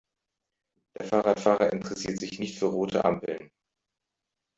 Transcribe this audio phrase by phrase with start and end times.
[0.97, 3.51] Der Fahrradfahrer interessiert sich nicht für rote Ampeln.